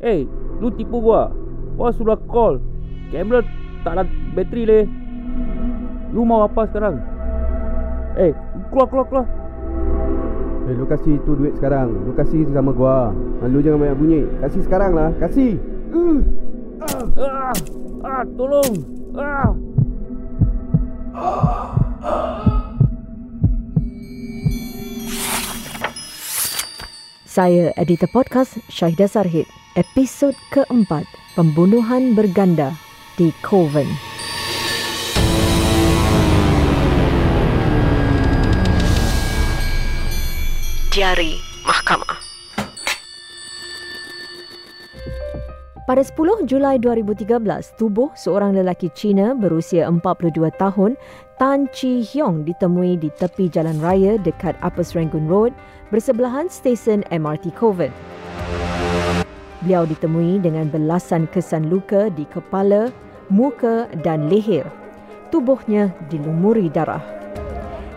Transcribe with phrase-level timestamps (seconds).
[0.00, 0.24] Eh,
[0.60, 1.28] lu tipu gua.
[1.76, 2.56] Gua sudah call.
[3.12, 3.44] Kamera
[3.84, 4.84] tak ada bateri leh.
[6.16, 6.96] Lu mau apa sekarang?
[8.16, 8.32] Eh,
[8.72, 9.26] keluar keluar keluar.
[10.68, 11.92] Eh, lu kasih tu duit sekarang.
[12.08, 13.12] Lu kasih sama gua.
[13.12, 14.20] Ha, Lu jangan banyak bunyi.
[14.40, 15.12] Kasih sekarang lah.
[15.20, 15.60] Kasih.
[15.92, 16.20] Uh.
[17.20, 17.52] Ah,
[18.00, 18.72] ah, tolong.
[19.12, 19.52] Ah.
[27.40, 29.48] Saya editor podcast Syahidah Sarhid.
[29.72, 32.68] Episod keempat, Pembunuhan Berganda
[33.16, 33.88] di Coven.
[40.92, 42.20] Diari Mahkamah
[45.88, 50.94] Pada 10 Julai 2013, tubuh seorang lelaki Cina berusia 42 tahun,
[51.40, 55.56] Tan Chi Hyong ditemui di tepi jalan raya dekat Upper Serangoon Road
[55.88, 57.88] bersebelahan stesen MRT Coven.
[59.64, 62.92] Beliau ditemui dengan belasan kesan luka di kepala,
[63.32, 64.68] muka dan leher.
[65.32, 67.00] Tubuhnya dilumuri darah.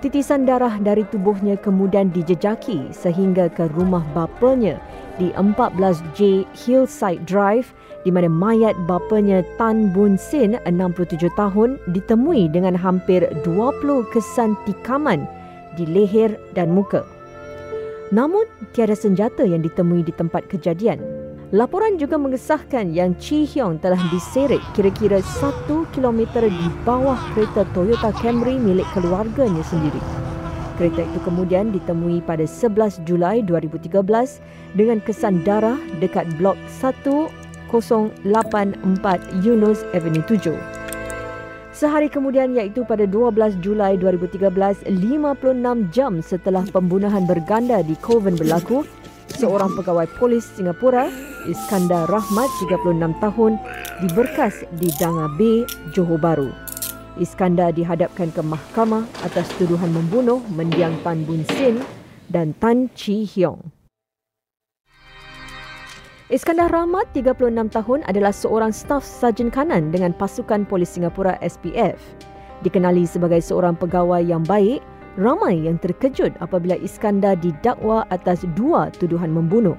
[0.00, 4.80] Titisan darah dari tubuhnya kemudian dijejaki sehingga ke rumah bapanya
[5.20, 12.78] di 14J Hillside Drive di mana mayat bapanya Tan Bun Sin 67 tahun ditemui dengan
[12.78, 15.26] hampir 20 kesan tikaman
[15.74, 17.02] di leher dan muka.
[18.14, 21.02] Namun tiada senjata yang ditemui di tempat kejadian.
[21.50, 28.14] Laporan juga mengesahkan yang Chi Hyong telah diseret kira-kira 1 km di bawah kereta Toyota
[28.22, 29.98] Camry milik keluarganya sendiri.
[30.78, 33.98] Kereta itu kemudian ditemui pada 11 Julai 2013
[34.76, 36.58] dengan kesan darah dekat blok
[37.80, 40.56] 1084 Yunus Avenue 7.
[41.76, 48.88] Sehari kemudian iaitu pada 12 Julai 2013, 56 jam setelah pembunuhan berganda di Coven berlaku,
[49.36, 51.12] seorang pegawai polis Singapura,
[51.44, 53.60] Iskandar Rahmat 36 tahun,
[54.00, 56.48] diberkas di Danga Bay, Johor Bahru.
[57.20, 61.84] Iskandar dihadapkan ke mahkamah atas tuduhan membunuh mendiang Tan Bun Sin
[62.32, 63.75] dan Tan Chi Hyong.
[66.26, 72.02] Iskandar Rahmat, 36 tahun, adalah seorang staf sarjan kanan dengan pasukan polis Singapura SPF.
[72.66, 74.82] Dikenali sebagai seorang pegawai yang baik,
[75.14, 79.78] ramai yang terkejut apabila Iskandar didakwa atas dua tuduhan membunuh.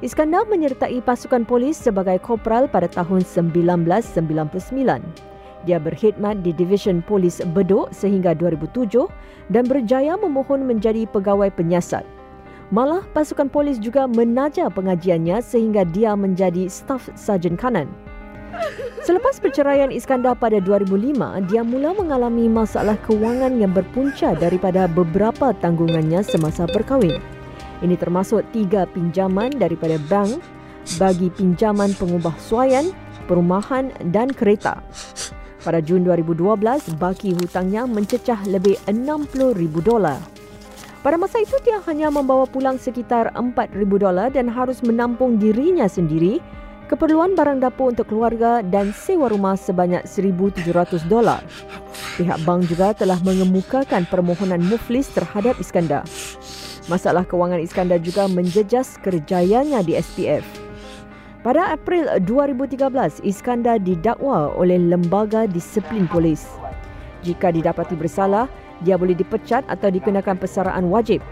[0.00, 4.16] Iskandar menyertai pasukan polis sebagai korporal pada tahun 1999.
[5.68, 9.04] Dia berkhidmat di Division Polis Bedok sehingga 2007
[9.52, 12.15] dan berjaya memohon menjadi pegawai penyiasat.
[12.74, 17.86] Malah pasukan polis juga menaja pengajiannya sehingga dia menjadi staf sarjan kanan.
[19.06, 26.26] Selepas perceraian Iskandar pada 2005, dia mula mengalami masalah kewangan yang berpunca daripada beberapa tanggungannya
[26.26, 27.22] semasa berkahwin.
[27.86, 30.42] Ini termasuk tiga pinjaman daripada bank
[30.98, 32.90] bagi pinjaman pengubah suayan,
[33.30, 34.82] perumahan dan kereta.
[35.62, 39.54] Pada Jun 2012, baki hutangnya mencecah lebih 60,000
[39.86, 40.18] dolar.
[41.06, 46.42] Pada masa itu dia hanya membawa pulang sekitar 4,000 dolar dan harus menampung dirinya sendiri,
[46.90, 51.46] keperluan barang dapur untuk keluarga dan sewa rumah sebanyak 1,700 dolar.
[52.18, 56.02] Pihak bank juga telah mengemukakan permohonan muflis terhadap Iskandar.
[56.90, 60.42] Masalah kewangan Iskandar juga menjejas kerjayanya di SPF.
[61.46, 66.50] Pada April 2013, Iskandar didakwa oleh Lembaga Disiplin Polis.
[67.22, 68.50] Jika didapati bersalah,
[68.84, 71.24] dia boleh dipecat atau dikenakan pesaraan wajib.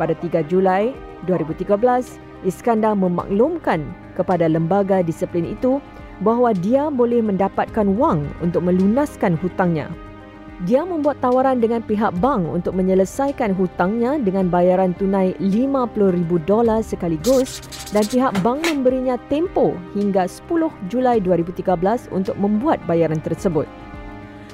[0.00, 0.90] Pada 3 Julai
[1.28, 3.86] 2013, Iskandar memaklumkan
[4.18, 5.78] kepada lembaga disiplin itu
[6.26, 9.86] bahawa dia boleh mendapatkan wang untuk melunaskan hutangnya.
[10.62, 17.58] Dia membuat tawaran dengan pihak bank untuk menyelesaikan hutangnya dengan bayaran tunai 50,000 dolar sekaligus
[17.90, 23.66] dan pihak bank memberinya tempoh hingga 10 Julai 2013 untuk membuat bayaran tersebut.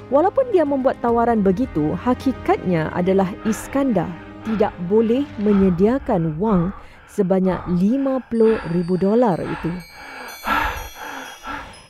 [0.08, 4.08] Walaupun dia membuat tawaran begitu, hakikatnya adalah Iskandar
[4.40, 6.72] tidak boleh menyediakan wang
[7.04, 9.68] sebanyak 50,000 dolar itu.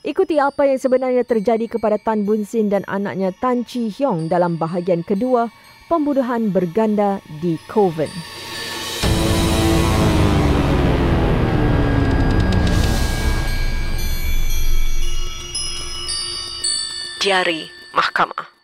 [0.03, 4.59] Ikuti apa yang sebenarnya terjadi kepada Tan Bun Sin dan anaknya Tan Chi Hyong dalam
[4.59, 5.47] bahagian kedua
[5.87, 8.11] pembunuhan berganda di Coven.
[17.23, 18.58] Diari Mahkamah